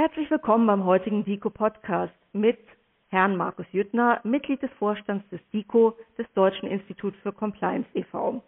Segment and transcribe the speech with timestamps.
[0.00, 2.60] Herzlich willkommen beim heutigen DICO Podcast mit
[3.08, 8.40] Herrn Markus Jüttner, Mitglied des Vorstands des DICO, des Deutschen Instituts für Compliance e.V.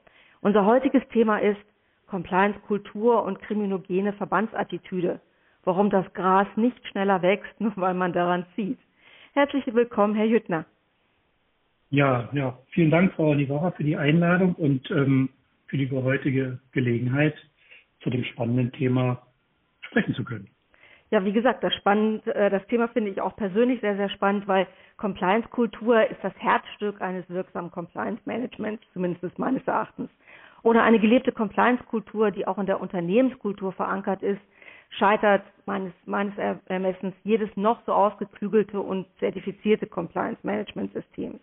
[0.42, 1.58] Unser heutiges Thema ist
[2.06, 5.20] Compliance-Kultur und kriminogene Verbandsattitüde.
[5.64, 8.78] Warum das Gras nicht schneller wächst, nur weil man daran zieht.
[9.32, 10.66] Herzlich willkommen, Herr Jüttner.
[11.90, 15.30] Ja, ja, vielen Dank, Frau Olivera, für die Einladung und ähm,
[15.66, 17.34] für die heutige Gelegenheit,
[18.04, 19.26] zu dem spannenden Thema
[19.80, 20.48] sprechen zu können.
[21.10, 24.46] Ja, wie gesagt, das spannend, äh, das Thema finde ich auch persönlich sehr, sehr spannend,
[24.46, 30.08] weil Compliance-Kultur ist das Herzstück eines wirksamen Compliance-Managements, zumindest meines Erachtens.
[30.62, 34.40] Ohne eine gelebte Compliance-Kultur, die auch in der Unternehmenskultur verankert ist,
[34.90, 36.34] scheitert meines, meines
[36.66, 41.40] Ermessens jedes noch so ausgeklügelte und zertifizierte Compliance-Management-Systems.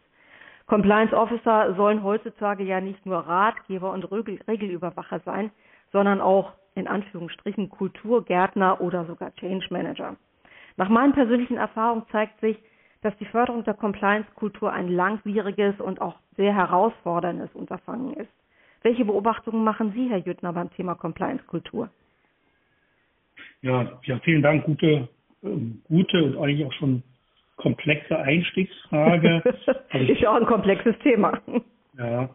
[0.68, 5.52] Compliance Officer sollen heutzutage ja nicht nur Ratgeber und Regelüberwacher sein,
[5.98, 10.16] sondern auch in Anführungsstrichen Kulturgärtner oder sogar Change Manager.
[10.76, 12.56] Nach meinen persönlichen Erfahrungen zeigt sich,
[13.02, 18.30] dass die Förderung der Compliance-Kultur ein langwieriges und auch sehr herausforderndes Unterfangen ist.
[18.84, 21.90] Welche Beobachtungen machen Sie, Herr Jüttner, beim Thema Compliance-Kultur?
[23.64, 24.66] Ja, ja, vielen Dank.
[24.66, 25.10] Gute,
[25.42, 27.02] ähm, gute und eigentlich auch schon
[27.56, 29.42] komplexe Einstiegsfrage.
[29.94, 31.42] ist ja auch ein komplexes Thema.
[31.98, 32.30] Ja,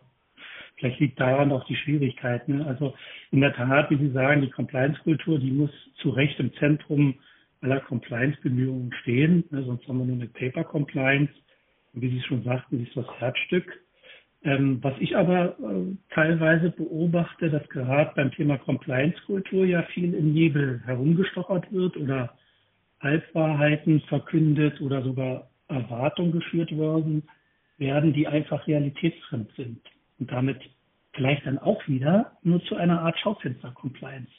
[0.83, 2.49] Vielleicht liegt daran auch die Schwierigkeit.
[2.49, 2.67] Ne?
[2.67, 2.93] Also
[3.31, 7.15] in der Tat, wie Sie sagen, die Compliance-Kultur, die muss zu Recht im Zentrum
[7.61, 9.45] aller Compliance-Bemühungen stehen.
[9.53, 9.63] Ne?
[9.63, 11.33] Sonst haben wir nur eine Paper-Compliance.
[11.93, 13.81] Wie Sie schon sagten, ist das Herzstück.
[14.43, 20.33] Ähm, was ich aber äh, teilweise beobachte, dass gerade beim Thema Compliance-Kultur ja viel im
[20.33, 22.37] Nebel herumgestochert wird oder
[22.99, 27.23] Halbwahrheiten verkündet oder sogar Erwartungen geschürt werden,
[27.79, 29.81] werden, die einfach realitätsfremd sind
[30.23, 30.61] und damit
[31.15, 34.31] vielleicht dann auch wieder nur zu einer Art Schaufenster-Compliance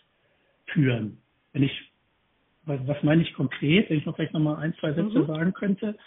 [0.68, 1.18] führen.
[1.52, 1.92] Wenn ich,
[2.64, 5.28] was meine ich konkret, wenn ich noch vielleicht nochmal ein, zwei Sätze mhm.
[5.28, 5.98] sagen könnte.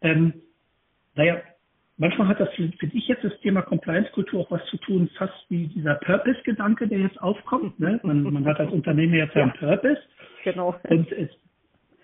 [0.00, 0.34] Ähm,
[1.16, 1.42] naja,
[1.96, 5.66] manchmal hat das, finde ich jetzt das Thema Compliance-Kultur auch was zu tun, fast wie
[5.66, 7.80] dieser Purpose-Gedanke, der jetzt aufkommt.
[7.80, 7.98] Ne?
[8.04, 10.00] Man, man hat als Unternehmen jetzt ja einen Purpose.
[10.44, 10.76] Genau.
[10.88, 11.30] Und es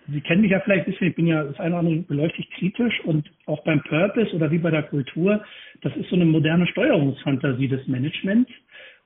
[0.09, 2.49] Sie kennen mich ja vielleicht ein bisschen, ich bin ja das eine oder andere beleuchtet
[2.51, 5.43] kritisch und auch beim Purpose oder wie bei der Kultur,
[5.81, 8.49] das ist so eine moderne Steuerungsfantasie des Managements.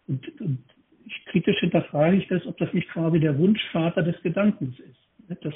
[0.08, 0.60] Und, und
[1.26, 5.44] kritisch hinterfrage ich das, ob das nicht quasi der Wunschvater des Gedankens ist.
[5.44, 5.56] Dass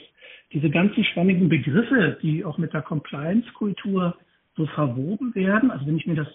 [0.54, 4.16] diese ganzen schwammigen Begriffe, die auch mit der Compliance-Kultur
[4.56, 6.28] so verwoben werden, also wenn ich mir das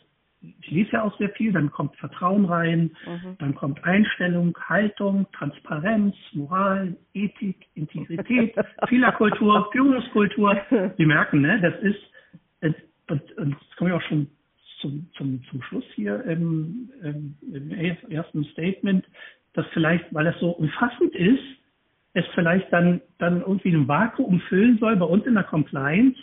[0.42, 3.36] ich lese ja auch sehr viel, dann kommt Vertrauen rein, mhm.
[3.38, 8.54] dann kommt Einstellung, Haltung, Transparenz, Moral, Ethik, Integrität,
[8.88, 10.56] Fehlerkultur, Führungskultur.
[10.96, 12.00] Sie merken, ne, das ist,
[13.08, 14.28] und, und jetzt komme ich auch schon
[14.80, 17.70] zum, zum, zum Schluss hier im, im, im
[18.10, 19.04] ersten Statement,
[19.52, 21.42] dass vielleicht, weil es so umfassend ist,
[22.14, 26.18] es vielleicht dann, dann irgendwie ein Vakuum füllen soll bei uns in der Compliance,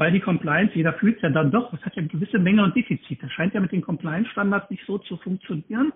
[0.00, 2.64] weil die Compliance, jeder fühlt es ja dann doch, das hat ja eine gewisse Menge
[2.64, 3.20] und Defizite.
[3.20, 5.92] Das scheint ja mit den Compliance-Standards nicht so zu funktionieren.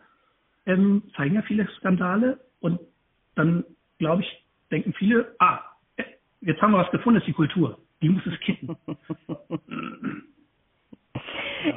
[0.66, 2.78] Ähm, zeigen ja viele Skandale und
[3.34, 3.64] dann,
[3.98, 5.60] glaube ich, denken viele, ah,
[6.42, 7.78] jetzt haben wir was gefunden, ist die Kultur.
[8.02, 8.76] Die muss es kippen.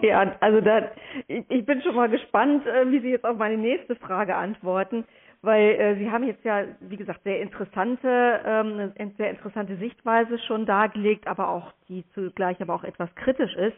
[0.02, 0.92] Ja, also da,
[1.28, 5.06] ich, ich bin schon mal gespannt, äh, wie Sie jetzt auf meine nächste Frage antworten
[5.42, 10.40] weil äh, Sie haben jetzt ja, wie gesagt, sehr interessante, ähm, eine sehr interessante Sichtweise
[10.40, 13.78] schon dargelegt, aber auch die zugleich aber auch etwas kritisch ist.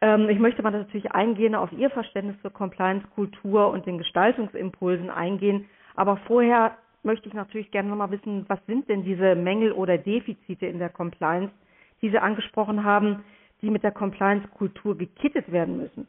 [0.00, 5.68] Ähm, ich möchte mal natürlich eingehen auf Ihr Verständnis für Compliance-Kultur und den Gestaltungsimpulsen eingehen,
[5.96, 10.66] aber vorher möchte ich natürlich gerne nochmal wissen, was sind denn diese Mängel oder Defizite
[10.66, 11.52] in der Compliance,
[12.02, 13.24] die Sie angesprochen haben,
[13.62, 16.06] die mit der Compliance-Kultur gekittet werden müssen?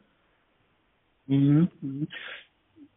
[1.26, 1.68] Mhm.
[1.80, 2.08] mhm.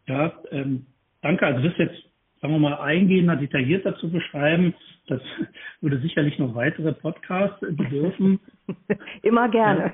[0.08, 0.88] Ja, ähm,
[1.22, 1.46] Danke.
[1.46, 2.03] Also das jetzt,
[2.41, 4.74] sagen wir mal, eingehender, detaillierter zu beschreiben,
[5.07, 5.22] das
[5.81, 8.40] würde sicherlich noch weitere Podcasts bedürfen.
[9.24, 9.94] Immer gerne.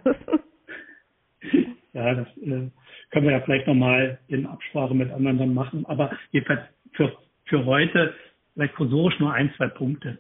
[1.94, 2.69] Ja, das äh,
[3.12, 5.85] können wir ja vielleicht nochmal in Absprache mit anderen dann machen.
[5.85, 6.61] Aber jedenfalls
[6.91, 7.14] für,
[7.46, 8.14] für heute
[8.53, 10.17] vielleicht kursorisch nur ein, zwei Punkte.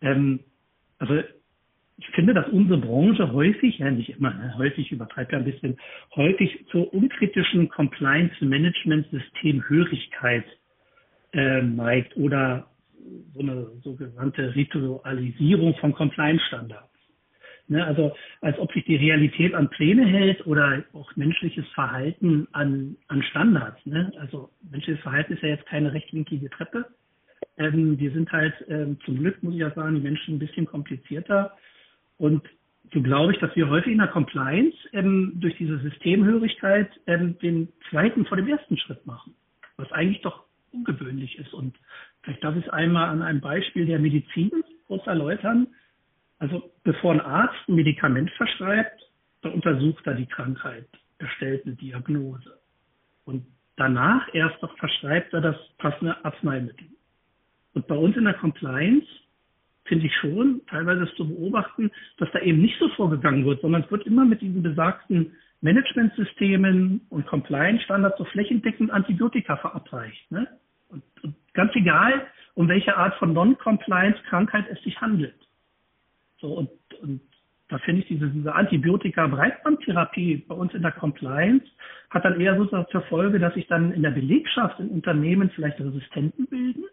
[0.00, 0.40] Ähm,
[0.98, 1.22] also
[1.98, 5.76] ich finde, dass unsere Branche häufig, ja nicht immer, ne, häufig übertreibt ja ein bisschen,
[6.14, 10.44] häufig zur unkritischen Compliance-Management-System-Hörigkeit
[11.32, 12.70] äh, neigt oder
[13.34, 16.84] so eine sogenannte Ritualisierung von Compliance-Standards.
[17.70, 22.96] Ne, also als ob sich die Realität an Pläne hält oder auch menschliches Verhalten an,
[23.08, 23.84] an Standards.
[23.84, 24.10] Ne?
[24.18, 26.86] Also menschliches Verhalten ist ja jetzt keine rechtwinklige Treppe.
[27.58, 30.64] Ähm, wir sind halt ähm, zum Glück, muss ich ja sagen, die Menschen ein bisschen
[30.64, 31.58] komplizierter
[32.18, 32.42] und
[32.92, 37.68] so glaube ich, dass wir häufig in der Compliance ähm, durch diese Systemhörigkeit ähm, den
[37.90, 39.34] zweiten vor dem ersten Schritt machen,
[39.76, 41.76] was eigentlich doch ungewöhnlich ist und
[42.22, 44.50] vielleicht darf ich es einmal an einem Beispiel der Medizin
[44.86, 45.68] kurz erläutern.
[46.38, 49.00] Also bevor ein Arzt ein Medikament verschreibt,
[49.42, 50.86] dann untersucht er die Krankheit,
[51.18, 52.58] erstellt eine Diagnose.
[53.24, 56.86] Und danach erst noch verschreibt er das passende Arzneimittel.
[57.74, 59.06] Und bei uns in der Compliance
[59.88, 63.90] finde ich schon teilweise zu beobachten, dass da eben nicht so vorgegangen wird, sondern es
[63.90, 70.30] wird immer mit diesen besagten Managementsystemen und Compliance-Standards so flächendeckend Antibiotika verabreicht.
[70.30, 70.46] Ne?
[70.88, 75.34] Und, und ganz egal, um welche Art von Non-Compliance-Krankheit es sich handelt.
[76.40, 76.70] So, und,
[77.02, 77.20] und
[77.68, 81.66] da finde ich diese, diese Antibiotika-Breitbandtherapie bei uns in der Compliance
[82.10, 85.80] hat dann eher so zur Folge, dass sich dann in der Belegschaft in Unternehmen vielleicht
[85.80, 86.84] Resistenten bilden.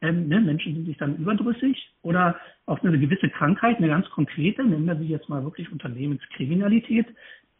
[0.00, 4.62] Ähm, ne, Menschen sind sich dann überdrüssig oder auch eine gewisse Krankheit, eine ganz konkrete,
[4.64, 7.06] nennen wir sie jetzt mal wirklich Unternehmenskriminalität,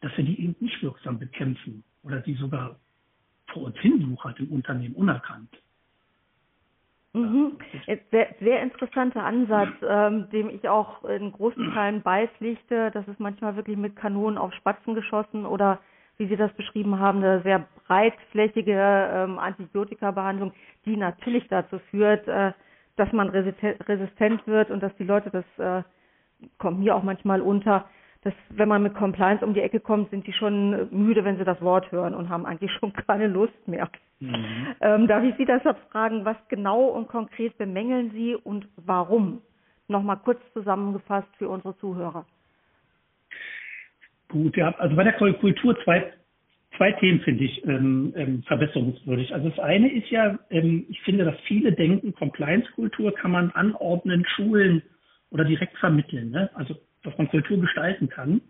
[0.01, 2.77] dass wir die eben nicht wirksam bekämpfen oder die sogar
[3.53, 5.51] vor uns hinsuchert im Unternehmen unerkannt.
[7.15, 7.59] Mhm.
[8.11, 12.91] Sehr, sehr interessanter Ansatz, ähm, dem ich auch in großen Teilen beipflichte.
[12.93, 15.81] Das ist manchmal wirklich mit Kanonen auf Spatzen geschossen oder
[16.19, 20.53] wie Sie das beschrieben haben, eine sehr breitflächige ähm, Antibiotika-Behandlung,
[20.85, 22.53] die natürlich dazu führt, äh,
[22.97, 25.83] dass man resistent wird und dass die Leute, das äh,
[26.59, 27.87] kommt mir auch manchmal unter,
[28.23, 31.45] dass wenn man mit Compliance um die Ecke kommt, sind die schon müde, wenn sie
[31.45, 33.89] das Wort hören und haben eigentlich schon keine Lust mehr.
[34.21, 34.75] Mhm.
[34.81, 39.43] Ähm, darf ich Sie deshalb fragen, was genau und konkret bemängeln Sie und warum?
[39.87, 42.27] Nochmal kurz zusammengefasst für unsere Zuhörer.
[44.29, 46.13] Gut, ja, also bei der Kultur zwei,
[46.77, 49.35] zwei Themen finde ich ähm, ähm, verbesserungswürdig.
[49.35, 54.25] Also das eine ist ja, ähm, ich finde, dass viele denken, Compliance-Kultur kann man anordnen,
[54.37, 54.83] schulen
[55.31, 56.31] oder direkt vermitteln.
[56.31, 56.51] Ne?
[56.55, 58.41] Also dass man Kultur gestalten kann.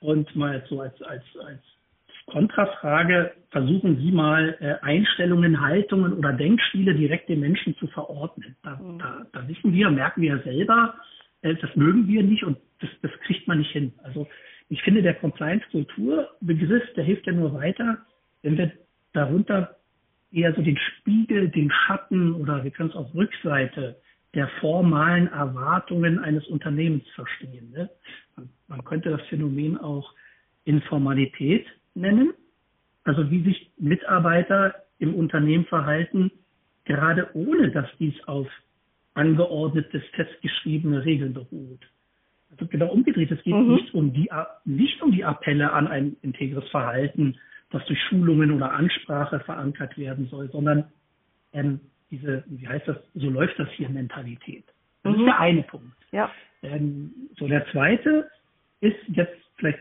[0.00, 1.60] Und mal so als, als, als
[2.26, 8.56] Kontrafrage, versuchen Sie mal äh, Einstellungen, Haltungen oder Denkstile direkt den Menschen zu verordnen.
[8.62, 8.98] Da, mhm.
[8.98, 10.94] da, da wissen wir, merken wir selber,
[11.42, 13.92] äh, das mögen wir nicht und das, das kriegt man nicht hin.
[14.02, 14.26] Also
[14.72, 17.98] ich finde, der Compliance-Kultur-Begriff, der hilft ja nur weiter,
[18.40, 18.72] wenn wir
[19.12, 19.76] darunter
[20.32, 24.00] eher so den Spiegel, den Schatten oder wir können es auf Rückseite
[24.32, 27.70] der formalen Erwartungen eines Unternehmens verstehen.
[27.72, 27.90] Ne?
[28.66, 30.14] Man könnte das Phänomen auch
[30.64, 32.32] Informalität nennen,
[33.04, 36.30] also wie sich Mitarbeiter im Unternehmen verhalten,
[36.86, 38.48] gerade ohne dass dies auf
[39.12, 41.86] angeordnetes, festgeschriebene Regeln beruht.
[42.52, 43.74] Also genau umgedreht, es geht mhm.
[43.74, 44.30] nicht, um die,
[44.64, 47.38] nicht um die Appelle an ein integres Verhalten,
[47.70, 50.84] das durch Schulungen oder Ansprache verankert werden soll, sondern
[51.52, 54.64] ähm, diese, wie heißt das, so läuft das hier Mentalität.
[55.02, 55.20] Das mhm.
[55.20, 55.96] ist der eine Punkt.
[56.12, 56.30] Ja.
[56.62, 58.30] Ähm, so der zweite
[58.80, 59.80] ist jetzt vielleicht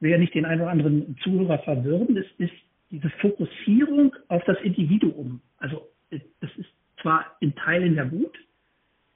[0.00, 2.52] will ja nicht den einen oder anderen Zuhörer verwirren, ist, ist
[2.90, 5.40] diese Fokussierung auf das Individuum.
[5.58, 6.68] Also das ist
[7.02, 8.36] zwar in Teilen ja gut,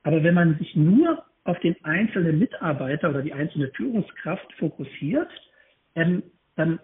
[0.03, 5.29] aber wenn man sich nur auf den einzelnen Mitarbeiter oder die einzelne Führungskraft fokussiert,
[5.95, 6.23] ähm,
[6.57, 6.79] dann,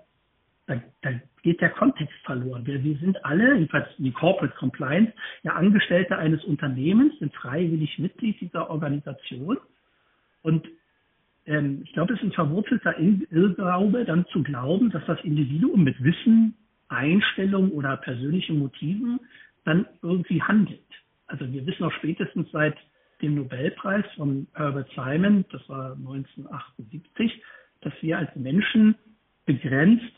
[0.67, 2.67] dann, dann geht der Kontext verloren.
[2.67, 5.13] Wir, wir sind alle, jedenfalls die Corporate Compliance,
[5.43, 9.59] ja Angestellte eines Unternehmens, sind freiwillig Mitglied dieser Organisation.
[10.43, 10.67] Und
[11.47, 16.03] ähm, ich glaube, es ist ein verwurzelter Irrglaube, dann zu glauben, dass das Individuum mit
[16.03, 16.55] Wissen,
[16.89, 19.21] Einstellung oder persönlichen Motiven
[19.65, 20.81] dann irgendwie handelt.
[21.27, 22.77] Also wir wissen auch spätestens seit
[23.23, 27.43] dem Nobelpreis von Herbert Simon, das war 1978,
[27.81, 28.97] dass wir als Menschen
[29.47, 30.13] begrenzt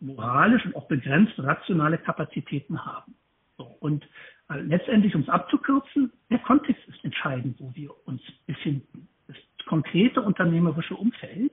[0.00, 3.14] moralisch und auch begrenzt rationale Kapazitäten haben.
[3.56, 4.04] So, und
[4.50, 9.08] äh, letztendlich, um es abzukürzen, der Kontext ist entscheidend, wo wir uns befinden.
[9.26, 11.52] Das konkrete unternehmerische Umfeld,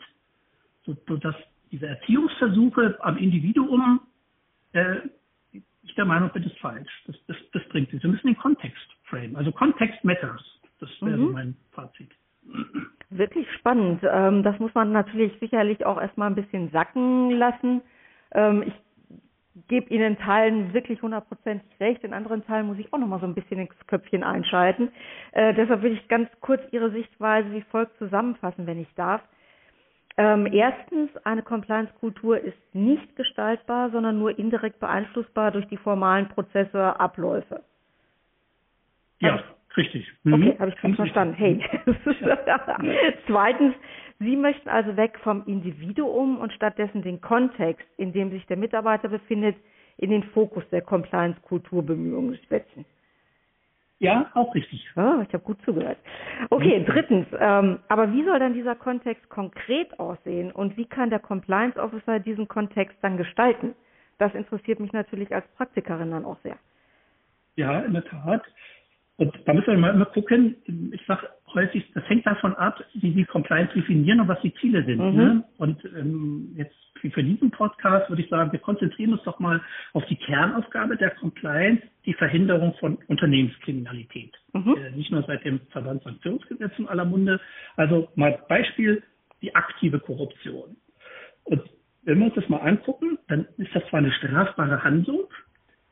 [0.86, 1.36] so, sodass
[1.72, 4.02] diese Erziehungsversuche am Individuum,
[4.74, 4.98] äh,
[5.52, 7.04] ich der Meinung bin, ist falsch.
[7.08, 8.04] Das, das, das bringt nichts.
[8.04, 9.36] Wir müssen den Kontext frame.
[9.36, 10.44] Also Context matters.
[10.80, 11.28] Das wäre mhm.
[11.28, 12.12] so mein Fazit.
[13.10, 14.02] Wirklich spannend.
[14.04, 17.82] Ähm, das muss man natürlich sicherlich auch erstmal ein bisschen sacken lassen.
[18.34, 18.74] Ähm, ich
[19.68, 23.20] gebe Ihnen in Teilen wirklich hundertprozentig recht, in anderen Teilen muss ich auch noch mal
[23.20, 24.92] so ein bisschen ins Köpfchen einschalten.
[25.32, 29.22] Äh, deshalb will ich ganz kurz Ihre Sichtweise wie folgt zusammenfassen, wenn ich darf.
[30.18, 37.00] Ähm, erstens, eine Compliance-Kultur ist nicht gestaltbar, sondern nur indirekt beeinflussbar durch die formalen Prozesse,
[37.00, 37.64] Abläufe.
[39.20, 39.42] Ja,
[39.78, 40.12] richtig.
[40.24, 40.34] Mhm.
[40.34, 41.34] Okay, habe ich schon verstanden.
[41.36, 41.60] Hey.
[43.28, 43.76] Zweitens,
[44.20, 49.10] Sie möchten also weg vom Individuum und stattdessen den Kontext, in dem sich der Mitarbeiter
[49.10, 49.58] befindet,
[49.98, 52.86] in den Fokus der Compliance-Kulturbemühungen setzen.
[54.00, 54.86] Ja, auch richtig.
[54.98, 55.98] Oh, ich habe gut zugehört.
[56.50, 61.20] Okay, drittens, ähm, aber wie soll dann dieser Kontext konkret aussehen und wie kann der
[61.20, 63.74] Compliance Officer diesen Kontext dann gestalten?
[64.18, 66.58] Das interessiert mich natürlich als Praktikerin dann auch sehr.
[67.56, 68.44] Ja, in der Tat.
[69.18, 70.56] Und da müssen wir mal immer gucken,
[70.92, 74.84] ich sage häufig, das hängt davon ab, wie Sie Compliance definieren und was die Ziele
[74.84, 75.00] sind.
[75.00, 75.16] Mhm.
[75.16, 75.44] Ne?
[75.58, 79.62] Und ähm, jetzt für diesen Podcast würde ich sagen, wir konzentrieren uns doch mal
[79.94, 84.34] auf die Kernaufgabe der Compliance, die Verhinderung von Unternehmenskriminalität.
[84.54, 84.76] Mhm.
[84.76, 87.40] Äh, nicht nur seit dem Verbandssanktionsgesetz in aller Munde.
[87.78, 89.04] Also mal Beispiel,
[89.42, 90.76] die aktive Korruption.
[91.44, 91.62] Und
[92.04, 95.26] wenn wir uns das mal angucken, dann ist das zwar eine strafbare Handlung,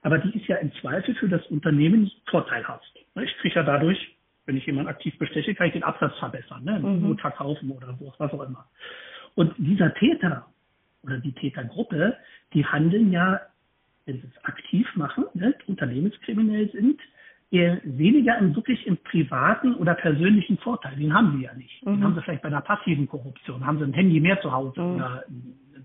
[0.04, 2.86] aber die ist ja im Zweifel für das Unternehmen vorteilhaft.
[3.22, 6.80] Ich kriege ja dadurch, wenn ich jemanden aktiv besteche, kann ich den Absatz verbessern, ne?
[6.80, 7.18] Mhm.
[7.18, 8.66] verkaufen oder was auch immer.
[9.36, 10.46] Und dieser Täter
[11.04, 12.18] oder die Tätergruppe,
[12.54, 13.40] die handeln ja,
[14.06, 17.00] wenn sie es aktiv machen, ne, unternehmenskriminell sind,
[17.52, 20.96] eher weniger im, wirklich im privaten oder persönlichen Vorteil.
[20.96, 21.86] Den haben sie ja nicht.
[21.86, 22.04] Den mhm.
[22.04, 24.96] haben sie vielleicht bei einer passiven Korruption, haben sie ein Handy mehr zu Hause mhm.
[24.96, 25.24] oder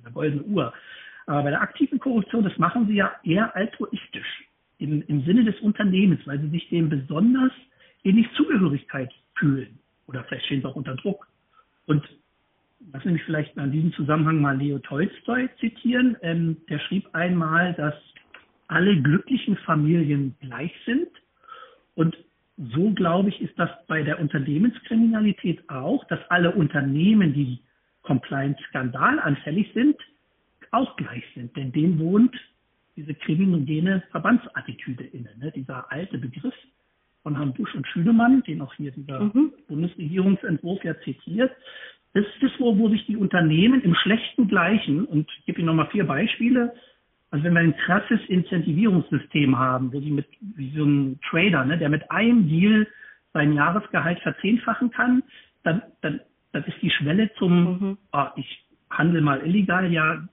[0.05, 0.73] eine goldene Uhr.
[1.29, 5.61] Aber bei der aktiven Korruption, das machen sie ja eher altruistisch im, im Sinne des
[5.61, 7.53] Unternehmens, weil sie sich dem besonders
[8.03, 9.79] ähnlich Zugehörigkeit fühlen.
[10.07, 11.29] Oder vielleicht stehen sie auch unter Druck.
[11.85, 12.03] Und
[12.95, 16.17] lass mich vielleicht in diesem Zusammenhang mal Leo Tolstoi zitieren.
[16.23, 17.95] Ähm, der schrieb einmal, dass
[18.69, 21.09] alle glücklichen Familien gleich sind.
[21.95, 22.17] Und
[22.57, 27.61] so, glaube ich, ist das bei der Unternehmenskriminalität auch, dass alle Unternehmen, die
[28.01, 29.97] Compliance-Skandal anfällig sind,
[30.73, 31.57] auch gleich sind.
[31.57, 32.35] Denn dem wohnt
[32.97, 35.31] diese kriminogene Verbandsattitüde inne.
[35.39, 35.53] Ne?
[35.55, 36.55] Dieser alte Begriff
[37.23, 39.53] von Herrn Busch und Schülemann, den auch hier dieser mhm.
[39.69, 41.53] Bundesregierungsentwurf ja zitiert,
[42.15, 45.05] das ist das, wo, wo sich die Unternehmen im Schlechten gleichen.
[45.05, 46.75] Und ich gebe Ihnen nochmal vier Beispiele.
[47.31, 51.79] Also wenn wir ein krasses Incentivierungssystem haben, wo Sie mit, wie so ein Trader, ne,
[51.79, 52.87] der mit einem Deal
[53.35, 55.23] sein Jahresgehalt verzehnfachen kann,
[55.63, 56.21] dann, dann,
[56.53, 57.99] dann ist die Schwelle zum, mhm.
[58.13, 60.27] oh, ich handle mal illegal, ja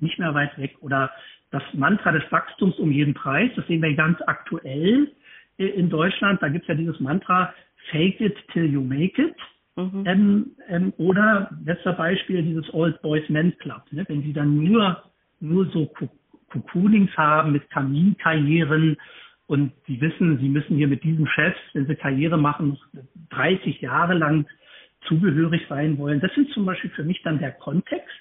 [0.00, 0.76] nicht mehr weit weg.
[0.80, 1.10] Oder
[1.50, 5.12] das Mantra des Wachstums um jeden Preis, das sehen wir ganz aktuell
[5.58, 6.42] äh, in Deutschland.
[6.42, 7.54] Da gibt es ja dieses Mantra,
[7.90, 9.34] fake it till you make it.
[9.76, 10.04] Mhm.
[10.06, 13.82] Ähm, ähm, oder letzter Beispiel, dieses Old Boys Men Club.
[13.90, 14.04] Ne?
[14.08, 15.02] Wenn sie dann nur,
[15.40, 15.92] nur so
[16.48, 18.96] Cocoonings haben mit Kaminkarrieren
[19.46, 22.78] und sie wissen, sie müssen hier mit diesem Chef, wenn sie Karriere machen,
[23.30, 24.46] 30 Jahre lang
[25.02, 26.20] zugehörig sein wollen.
[26.20, 28.16] Das ist zum Beispiel für mich dann der Kontext,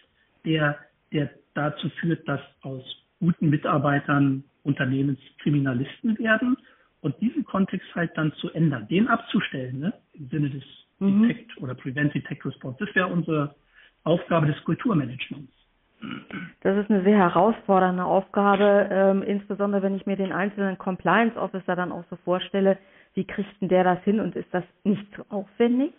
[0.45, 0.77] der,
[1.11, 2.83] der dazu führt, dass aus
[3.19, 6.57] guten Mitarbeitern Unternehmenskriminalisten werden
[7.01, 10.63] und diesen Kontext halt dann zu ändern, den abzustellen, ne, im Sinne des
[10.99, 11.27] mhm.
[11.27, 12.83] Detect oder Prevent Detect Response.
[12.83, 13.55] Das wäre unsere
[14.03, 15.51] Aufgabe des Kulturmanagements.
[16.61, 21.75] Das ist eine sehr herausfordernde Aufgabe, ähm, insbesondere wenn ich mir den einzelnen Compliance Officer
[21.75, 22.77] dann auch so vorstelle,
[23.13, 25.93] wie kriegt denn der das hin und ist das nicht zu aufwendig?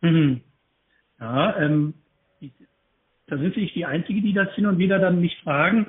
[0.00, 0.42] Mhm.
[1.20, 1.94] Ja, ähm,
[3.32, 5.86] da sind Sie nicht die Einzige, die das hin und wieder dann mich fragen.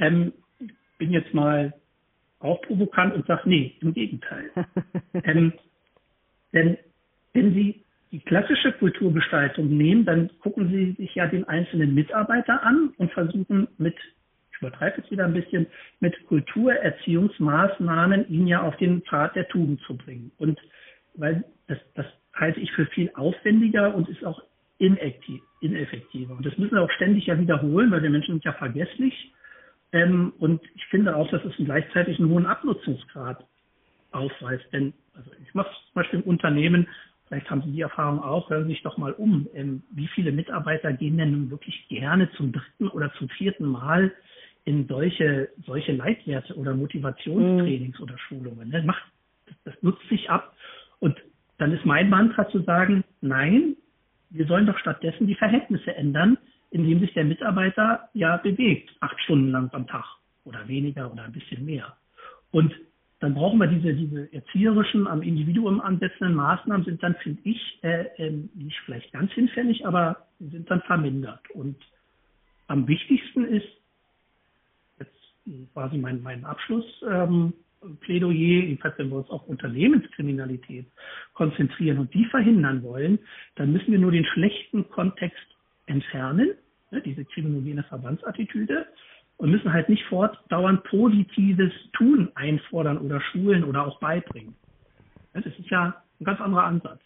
[0.00, 1.74] Ähm, ich bin jetzt mal
[2.38, 4.50] auch provokant und sage, nee, im Gegenteil.
[5.24, 5.52] ähm,
[6.54, 6.78] denn
[7.34, 12.94] wenn Sie die klassische Kulturgestaltung nehmen, dann gucken Sie sich ja den einzelnen Mitarbeiter an
[12.96, 13.96] und versuchen mit,
[14.52, 15.66] ich übertreibe jetzt wieder ein bisschen,
[16.00, 20.32] mit Kulturerziehungsmaßnahmen ihn ja auf den Pfad der Tugend zu bringen.
[20.38, 20.58] Und
[21.12, 24.42] weil das, das halte ich für viel aufwendiger und ist auch
[24.78, 26.34] inaktiv, ineffektiver.
[26.36, 29.32] Und das müssen wir auch ständig ja wiederholen, weil wir Menschen sind ja vergesslich.
[29.92, 33.44] Ähm, und ich finde auch, dass es gleichzeitig einen hohen Abnutzungsgrad
[34.12, 34.64] ausweist.
[34.72, 36.88] Denn also ich mache zum Beispiel im Unternehmen,
[37.28, 40.32] vielleicht haben Sie die Erfahrung auch, hören Sie sich doch mal um, ähm, wie viele
[40.32, 44.12] Mitarbeiter gehen denn nun wirklich gerne zum dritten oder zum vierten Mal
[44.64, 48.02] in solche, solche Leitwerte oder Motivationstrainings mhm.
[48.02, 48.70] oder Schulungen.
[48.70, 49.02] Das, macht,
[49.46, 50.54] das, das nutzt sich ab.
[50.98, 51.16] Und
[51.58, 53.76] dann ist mein Mantra zu sagen, nein,
[54.36, 56.38] wir sollen doch stattdessen die Verhältnisse ändern,
[56.70, 60.04] indem sich der Mitarbeiter ja bewegt, acht Stunden lang am Tag
[60.44, 61.96] oder weniger oder ein bisschen mehr.
[62.50, 62.74] Und
[63.20, 68.06] dann brauchen wir diese, diese erzieherischen, am Individuum ansetzenden Maßnahmen sind dann, finde ich, äh,
[68.18, 71.40] äh, nicht vielleicht ganz hinfällig, aber sind dann vermindert.
[71.50, 71.76] Und
[72.66, 73.66] am wichtigsten ist,
[74.98, 77.54] jetzt quasi mein, mein Abschluss, ähm,
[78.00, 80.86] Plädoyer, jedenfalls wenn wir uns auf Unternehmenskriminalität
[81.34, 83.18] konzentrieren und die verhindern wollen,
[83.56, 85.46] dann müssen wir nur den schlechten Kontext
[85.86, 86.50] entfernen,
[86.90, 88.86] ne, diese kriminogene Verbandsattitüde,
[89.38, 94.54] und müssen halt nicht fortdauernd positives Tun einfordern oder schulen oder auch beibringen.
[95.34, 97.00] Das ist ja ein ganz anderer Ansatz.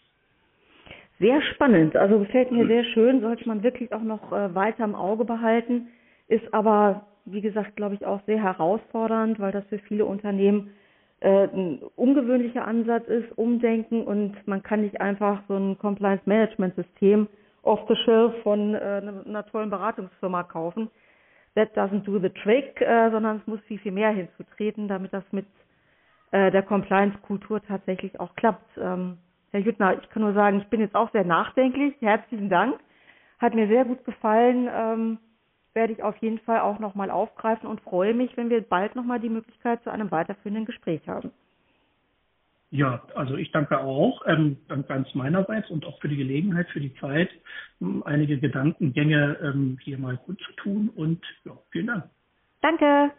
[1.19, 4.95] Sehr spannend, also gefällt mir sehr schön, sollte man wirklich auch noch äh, weiter im
[4.95, 5.89] Auge behalten,
[6.27, 10.71] ist aber wie gesagt, glaube ich, auch sehr herausfordernd, weil das für viele Unternehmen
[11.21, 16.75] äh, ein ungewöhnlicher Ansatz ist, umdenken und man kann nicht einfach so ein Compliance Management
[16.75, 17.27] System
[17.63, 20.89] off the shelf von äh, einer tollen Beratungsfirma kaufen.
[21.55, 25.23] That doesn't do the trick, äh, sondern es muss viel, viel mehr hinzutreten, damit das
[25.31, 25.45] mit
[26.31, 28.77] äh, der Compliance-Kultur tatsächlich auch klappt.
[28.77, 29.17] Ähm,
[29.51, 31.93] Herr Jüttner, ich kann nur sagen, ich bin jetzt auch sehr nachdenklich.
[31.99, 32.79] Herzlichen Dank.
[33.37, 34.69] Hat mir sehr gut gefallen.
[34.73, 35.17] Ähm,
[35.73, 39.19] werde ich auf jeden Fall auch nochmal aufgreifen und freue mich, wenn wir bald nochmal
[39.19, 41.31] die Möglichkeit zu einem weiterführenden Gespräch haben.
[42.71, 46.95] Ja, also ich danke auch, ähm, ganz meinerseits und auch für die Gelegenheit, für die
[46.95, 47.29] Zeit,
[47.81, 52.05] um einige Gedankengänge ähm, hier mal gut zu tun und ja, vielen Dank.
[52.61, 53.11] Danke.